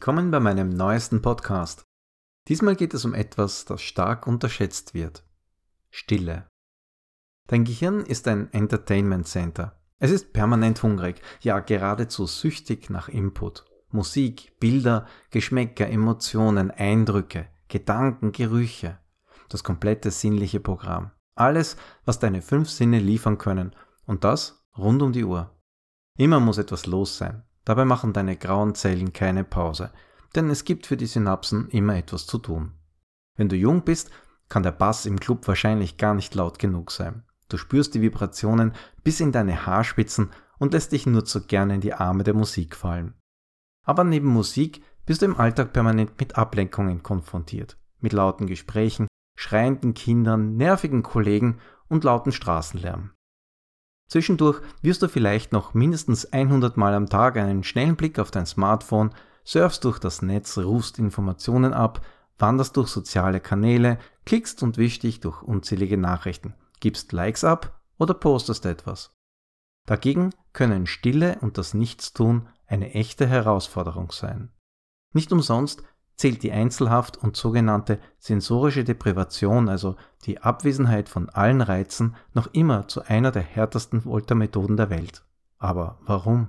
[0.00, 1.84] Willkommen bei meinem neuesten Podcast.
[2.48, 5.26] Diesmal geht es um etwas, das stark unterschätzt wird.
[5.90, 6.48] Stille.
[7.48, 9.78] Dein Gehirn ist ein Entertainment Center.
[9.98, 13.66] Es ist permanent hungrig, ja geradezu süchtig nach Input.
[13.90, 18.98] Musik, Bilder, Geschmäcker, Emotionen, Eindrücke, Gedanken, Gerüche.
[19.50, 21.10] Das komplette sinnliche Programm.
[21.34, 21.76] Alles,
[22.06, 23.76] was deine fünf Sinne liefern können.
[24.06, 25.54] Und das rund um die Uhr.
[26.16, 27.44] Immer muss etwas los sein.
[27.64, 29.92] Dabei machen deine grauen Zellen keine Pause,
[30.34, 32.72] denn es gibt für die Synapsen immer etwas zu tun.
[33.36, 34.10] Wenn du jung bist,
[34.48, 37.24] kann der Bass im Club wahrscheinlich gar nicht laut genug sein.
[37.48, 41.80] Du spürst die Vibrationen bis in deine Haarspitzen und lässt dich nur zu gerne in
[41.80, 43.14] die Arme der Musik fallen.
[43.84, 49.94] Aber neben Musik bist du im Alltag permanent mit Ablenkungen konfrontiert, mit lauten Gesprächen, schreienden
[49.94, 53.10] Kindern, nervigen Kollegen und lauten Straßenlärm.
[54.10, 58.44] Zwischendurch wirst du vielleicht noch mindestens 100 Mal am Tag einen schnellen Blick auf dein
[58.44, 62.04] Smartphone, surfst durch das Netz, rufst Informationen ab,
[62.36, 68.14] wanderst durch soziale Kanäle, klickst und wischst dich durch unzählige Nachrichten, gibst Likes ab oder
[68.14, 69.14] postest etwas.
[69.86, 74.50] Dagegen können Stille und das Nichtstun eine echte Herausforderung sein.
[75.12, 75.84] Nicht umsonst
[76.20, 82.88] zählt die Einzelhaft und sogenannte sensorische Deprivation, also die Abwesenheit von allen Reizen, noch immer
[82.88, 85.24] zu einer der härtesten Foltermethoden der Welt.
[85.56, 86.48] Aber warum?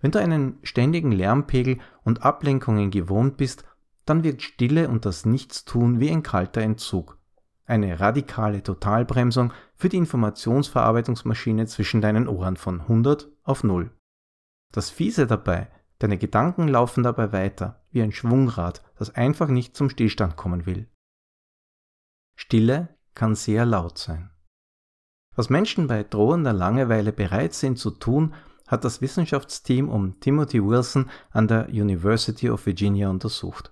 [0.00, 3.64] Wenn du einen ständigen Lärmpegel und Ablenkungen gewohnt bist,
[4.04, 7.18] dann wird Stille und das Nichtstun wie ein kalter Entzug.
[7.64, 13.90] Eine radikale Totalbremsung für die Informationsverarbeitungsmaschine zwischen deinen Ohren von 100 auf 0.
[14.70, 15.68] Das Fiese dabei,
[16.02, 20.88] Deine Gedanken laufen dabei weiter, wie ein Schwungrad, das einfach nicht zum Stillstand kommen will.
[22.34, 24.32] Stille kann sehr laut sein.
[25.36, 28.34] Was Menschen bei drohender Langeweile bereit sind zu tun,
[28.66, 33.70] hat das Wissenschaftsteam um Timothy Wilson an der University of Virginia untersucht.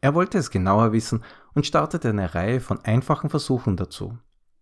[0.00, 4.16] Er wollte es genauer wissen und startete eine Reihe von einfachen Versuchen dazu.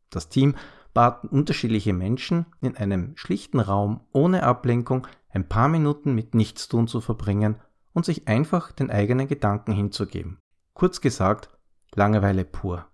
[0.08, 0.54] Das Team
[0.92, 7.00] baten unterschiedliche Menschen in einem schlichten Raum ohne Ablenkung ein paar Minuten mit Nichtstun zu
[7.00, 7.56] verbringen
[7.92, 10.38] und sich einfach den eigenen Gedanken hinzugeben.
[10.74, 11.50] Kurz gesagt,
[11.94, 12.86] Langeweile pur.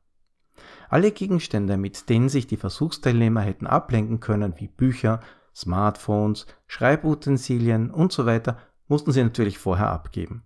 [0.88, 5.20] Alle Gegenstände, mit denen sich die Versuchsteilnehmer hätten ablenken können, wie Bücher,
[5.54, 8.58] Smartphones, Schreibutensilien und so weiter,
[8.88, 10.44] mussten sie natürlich vorher abgeben.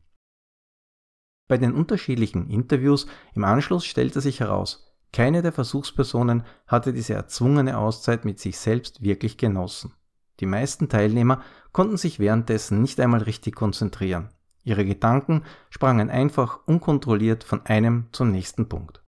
[1.49, 7.79] Bei den unterschiedlichen Interviews im Anschluss stellte sich heraus, keine der Versuchspersonen hatte diese erzwungene
[7.79, 9.95] Auszeit mit sich selbst wirklich genossen.
[10.39, 14.31] Die meisten Teilnehmer konnten sich währenddessen nicht einmal richtig konzentrieren.
[14.63, 19.03] Ihre Gedanken sprangen einfach unkontrolliert von einem zum nächsten Punkt.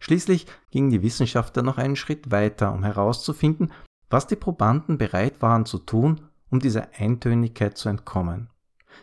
[0.00, 3.72] Schließlich gingen die Wissenschaftler noch einen Schritt weiter, um herauszufinden,
[4.10, 8.50] was die Probanden bereit waren zu tun, um dieser Eintönigkeit zu entkommen.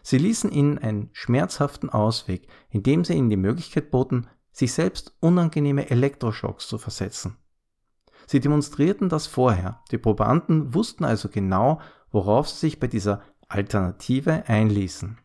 [0.03, 4.27] Sie ließen ihnen einen schmerzhaften Ausweg, indem sie ihnen die Möglichkeit boten,
[4.59, 7.37] sich selbst unangenehme Elektroschocks zu versetzen.
[8.27, 9.81] Sie demonstrierten das vorher.
[9.91, 11.81] Die Probanden wussten also genau,
[12.11, 15.17] worauf sie sich bei dieser Alternative einließen.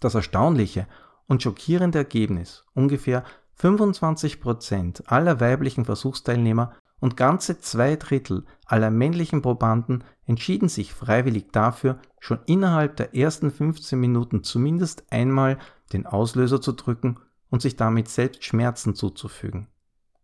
[0.00, 0.86] Das erstaunliche
[1.26, 3.24] und schockierende Ergebnis, ungefähr
[3.58, 11.98] 25% aller weiblichen Versuchsteilnehmer und ganze zwei Drittel aller männlichen Probanden entschieden sich freiwillig dafür,
[12.20, 15.58] schon innerhalb der ersten 15 Minuten zumindest einmal
[15.92, 17.18] den Auslöser zu drücken
[17.50, 19.68] und sich damit selbst Schmerzen zuzufügen.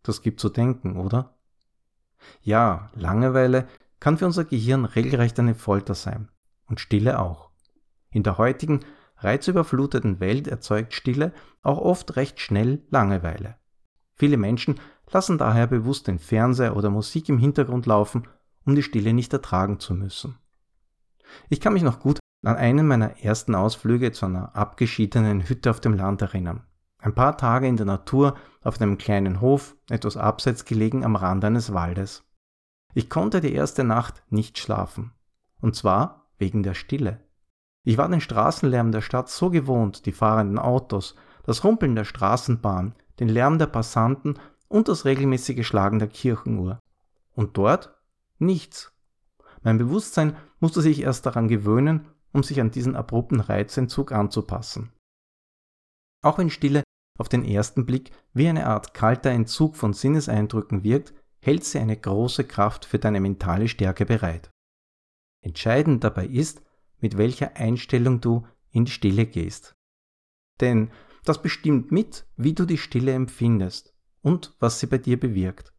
[0.03, 1.37] Das gibt zu denken, oder?
[2.41, 3.67] Ja, Langeweile
[3.99, 6.29] kann für unser Gehirn regelrecht eine Folter sein.
[6.65, 7.49] Und Stille auch.
[8.11, 8.81] In der heutigen,
[9.17, 13.55] reizüberfluteten Welt erzeugt Stille auch oft recht schnell Langeweile.
[14.15, 14.79] Viele Menschen
[15.11, 18.27] lassen daher bewusst den Fernseher oder Musik im Hintergrund laufen,
[18.65, 20.37] um die Stille nicht ertragen zu müssen.
[21.49, 25.79] Ich kann mich noch gut an einen meiner ersten Ausflüge zu einer abgeschiedenen Hütte auf
[25.79, 26.63] dem Land erinnern.
[27.03, 31.43] Ein paar Tage in der Natur auf einem kleinen Hof, etwas abseits gelegen am Rand
[31.43, 32.23] eines Waldes.
[32.93, 35.11] Ich konnte die erste Nacht nicht schlafen.
[35.59, 37.19] Und zwar wegen der Stille.
[37.83, 42.95] Ich war den Straßenlärm der Stadt so gewohnt, die fahrenden Autos, das Rumpeln der Straßenbahn,
[43.19, 44.39] den Lärm der Passanten
[44.69, 46.79] und das regelmäßige Schlagen der Kirchenuhr.
[47.35, 47.99] Und dort
[48.39, 48.93] nichts.
[49.61, 54.93] Mein Bewusstsein musste sich erst daran gewöhnen, um sich an diesen abrupten Reizentzug anzupassen.
[56.21, 56.83] Auch wenn Stille
[57.17, 61.97] auf den ersten Blick wie eine Art kalter Entzug von Sinneseindrücken wirkt, hält sie eine
[61.97, 64.49] große Kraft für deine mentale Stärke bereit.
[65.41, 66.61] Entscheidend dabei ist,
[66.99, 69.75] mit welcher Einstellung du in die Stille gehst.
[70.61, 70.89] Denn
[71.25, 75.73] das bestimmt mit, wie du die Stille empfindest und was sie bei dir bewirkt.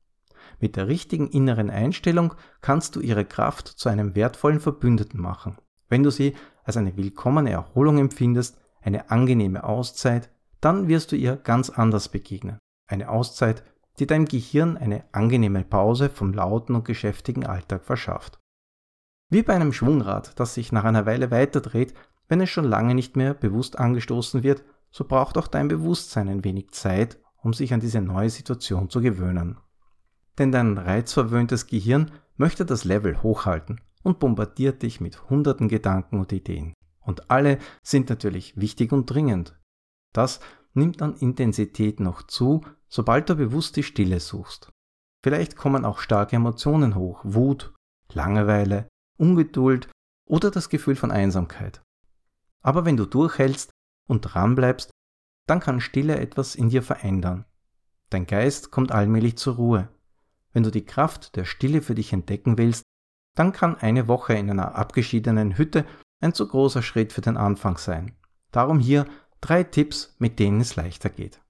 [0.61, 5.59] Mit der richtigen inneren Einstellung kannst du ihre Kraft zu einem wertvollen Verbündeten machen.
[5.89, 10.31] Wenn du sie als eine willkommene Erholung empfindest, eine angenehme Auszeit,
[10.65, 12.59] dann wirst du ihr ganz anders begegnen.
[12.87, 13.63] Eine Auszeit,
[13.99, 18.41] die deinem Gehirn eine angenehme Pause vom lauten und geschäftigen Alltag verschafft.
[19.31, 21.95] Wie bei einem Schwungrad, das sich nach einer Weile weiterdreht,
[22.29, 26.45] wenn es schon lange nicht mehr bewusst angestoßen wird, so braucht auch dein Bewusstsein ein
[26.45, 29.59] wenig Zeit, um sich an diese neue Situation zu gewöhnen.
[30.39, 36.33] Denn dein reizverwöhntes Gehirn möchte das Level hochhalten und bombardiert dich mit hunderten Gedanken und
[36.33, 36.73] Ideen.
[37.01, 39.55] Und alle sind natürlich wichtig und dringend.
[40.15, 40.41] Das
[40.73, 44.71] nimmt an Intensität noch zu, sobald du bewusst die Stille suchst.
[45.23, 47.75] Vielleicht kommen auch starke Emotionen hoch, Wut,
[48.13, 48.89] Langeweile,
[49.19, 49.89] Ungeduld
[50.27, 51.83] oder das Gefühl von Einsamkeit.
[52.63, 53.71] Aber wenn du durchhältst
[54.09, 54.91] und dranbleibst,
[55.47, 57.45] dann kann Stille etwas in dir verändern.
[58.11, 59.89] Dein Geist kommt allmählich zur Ruhe.
[60.53, 62.85] Wenn du die Kraft der Stille für dich entdecken willst,
[63.35, 65.85] dann kann eine Woche in einer abgeschiedenen Hütte
[66.21, 68.17] ein zu großer Schritt für den Anfang sein.
[68.53, 69.07] Darum hier
[69.45, 71.43] drei Tipps, mit denen es leichter geht.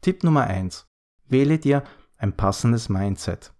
[0.00, 0.88] Tipp Nummer eins:
[1.26, 1.84] Wähle dir
[2.16, 3.52] ein passendes Mindset.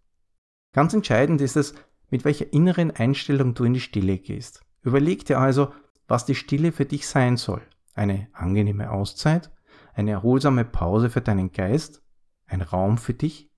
[0.73, 1.75] Ganz entscheidend ist es,
[2.11, 4.65] mit welcher inneren Einstellung du in die Stille gehst.
[4.83, 5.73] Überleg dir also,
[6.09, 7.63] was die Stille für dich sein soll.
[7.95, 9.51] Eine angenehme Auszeit,
[9.95, 12.03] eine erholsame Pause für deinen Geist,
[12.47, 13.53] ein Raum für dich,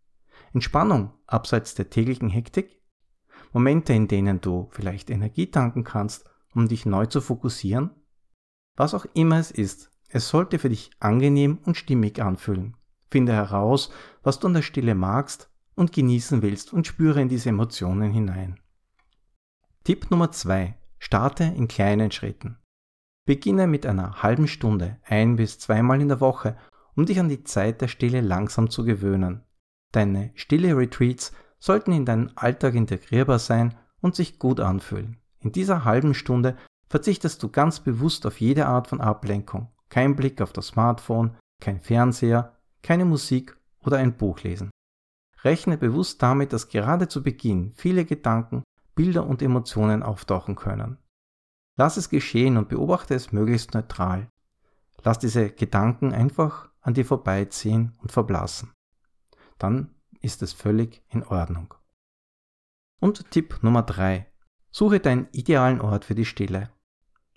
[0.52, 2.82] Entspannung abseits der täglichen Hektik,
[3.52, 7.90] Momente, in denen du vielleicht Energie tanken kannst, um dich neu zu fokussieren.
[8.76, 12.77] Was auch immer es ist, es sollte für dich angenehm und stimmig anfühlen.
[13.11, 13.91] Finde heraus,
[14.23, 18.61] was du an der Stille magst und genießen willst und spüre in diese Emotionen hinein.
[19.85, 22.59] Tipp Nummer zwei: Starte in kleinen Schritten.
[23.25, 26.57] Beginne mit einer halben Stunde, ein bis zweimal in der Woche,
[26.97, 29.43] um dich an die Zeit der Stille langsam zu gewöhnen.
[29.93, 35.19] Deine stille Retreats sollten in deinen Alltag integrierbar sein und sich gut anfühlen.
[35.39, 36.57] In dieser halben Stunde
[36.89, 39.69] verzichtest du ganz bewusst auf jede Art von Ablenkung.
[39.90, 44.70] Kein Blick auf das Smartphone, kein Fernseher, keine Musik oder ein Buch lesen.
[45.42, 48.62] Rechne bewusst damit, dass gerade zu Beginn viele Gedanken,
[48.94, 50.98] Bilder und Emotionen auftauchen können.
[51.76, 54.28] Lass es geschehen und beobachte es möglichst neutral.
[55.02, 58.72] Lass diese Gedanken einfach an dir vorbeiziehen und verblassen.
[59.58, 61.75] Dann ist es völlig in Ordnung.
[63.00, 64.31] Und Tipp Nummer 3.
[64.70, 66.70] Suche deinen idealen Ort für die Stille.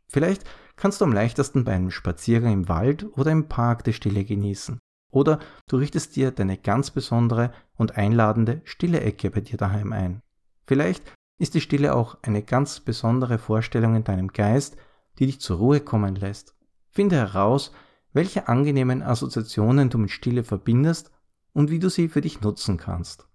[0.07, 0.43] Vielleicht
[0.75, 4.79] kannst du am leichtesten bei einem Spaziergang im Wald oder im Park die Stille genießen.
[5.11, 10.21] Oder du richtest dir deine ganz besondere und einladende stille Ecke bei dir daheim ein.
[10.65, 11.03] Vielleicht
[11.39, 14.77] ist die Stille auch eine ganz besondere Vorstellung in deinem Geist,
[15.19, 16.55] die dich zur Ruhe kommen lässt.
[16.89, 17.71] Finde heraus,
[18.13, 21.11] welche angenehmen Assoziationen du mit Stille verbindest
[21.53, 23.27] und wie du sie für dich nutzen kannst.